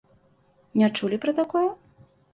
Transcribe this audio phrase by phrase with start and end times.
[0.81, 1.65] Не чулі пра такое?